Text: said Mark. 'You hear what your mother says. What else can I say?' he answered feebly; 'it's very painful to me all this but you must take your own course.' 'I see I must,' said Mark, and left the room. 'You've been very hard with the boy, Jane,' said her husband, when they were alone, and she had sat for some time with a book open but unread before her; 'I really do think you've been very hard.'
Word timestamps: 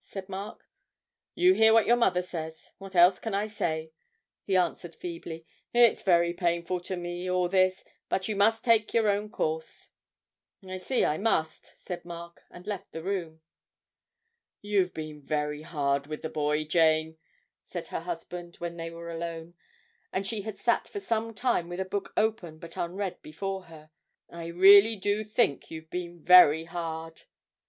said 0.00 0.28
Mark. 0.28 0.66
'You 1.36 1.54
hear 1.54 1.72
what 1.72 1.86
your 1.86 1.94
mother 1.94 2.20
says. 2.20 2.72
What 2.78 2.96
else 2.96 3.20
can 3.20 3.32
I 3.32 3.46
say?' 3.46 3.92
he 4.42 4.56
answered 4.56 4.92
feebly; 4.92 5.46
'it's 5.72 6.02
very 6.02 6.32
painful 6.32 6.80
to 6.80 6.96
me 6.96 7.30
all 7.30 7.48
this 7.48 7.84
but 8.08 8.26
you 8.26 8.34
must 8.34 8.64
take 8.64 8.92
your 8.92 9.08
own 9.08 9.30
course.' 9.30 9.90
'I 10.66 10.78
see 10.78 11.04
I 11.04 11.16
must,' 11.16 11.74
said 11.76 12.04
Mark, 12.04 12.42
and 12.50 12.66
left 12.66 12.90
the 12.90 13.04
room. 13.04 13.40
'You've 14.62 14.92
been 14.94 15.22
very 15.22 15.62
hard 15.62 16.08
with 16.08 16.22
the 16.22 16.28
boy, 16.28 16.64
Jane,' 16.64 17.16
said 17.62 17.86
her 17.86 18.00
husband, 18.00 18.56
when 18.56 18.76
they 18.76 18.90
were 18.90 19.12
alone, 19.12 19.54
and 20.12 20.26
she 20.26 20.42
had 20.42 20.58
sat 20.58 20.88
for 20.88 20.98
some 20.98 21.32
time 21.34 21.68
with 21.68 21.78
a 21.78 21.84
book 21.84 22.12
open 22.16 22.58
but 22.58 22.76
unread 22.76 23.22
before 23.22 23.66
her; 23.66 23.92
'I 24.28 24.46
really 24.48 24.96
do 24.96 25.22
think 25.22 25.70
you've 25.70 25.90
been 25.90 26.20
very 26.20 26.64
hard.' 26.64 27.22